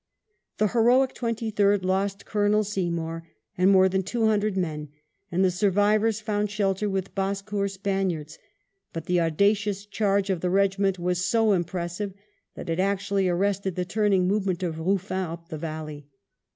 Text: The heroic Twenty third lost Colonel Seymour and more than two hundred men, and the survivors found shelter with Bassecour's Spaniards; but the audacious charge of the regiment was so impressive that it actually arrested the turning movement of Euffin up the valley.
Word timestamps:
The 0.57 0.69
heroic 0.69 1.13
Twenty 1.13 1.51
third 1.51 1.85
lost 1.85 2.25
Colonel 2.25 2.63
Seymour 2.63 3.27
and 3.55 3.69
more 3.69 3.87
than 3.87 4.01
two 4.01 4.25
hundred 4.25 4.57
men, 4.57 4.89
and 5.31 5.45
the 5.45 5.51
survivors 5.51 6.19
found 6.19 6.49
shelter 6.49 6.89
with 6.89 7.13
Bassecour's 7.13 7.73
Spaniards; 7.73 8.39
but 8.93 9.05
the 9.05 9.19
audacious 9.21 9.85
charge 9.85 10.31
of 10.31 10.41
the 10.41 10.49
regiment 10.49 10.97
was 10.97 11.23
so 11.23 11.51
impressive 11.51 12.15
that 12.55 12.67
it 12.67 12.79
actually 12.79 13.29
arrested 13.29 13.75
the 13.75 13.85
turning 13.85 14.27
movement 14.27 14.63
of 14.63 14.77
Euffin 14.79 15.23
up 15.29 15.49
the 15.49 15.57
valley. 15.59 16.07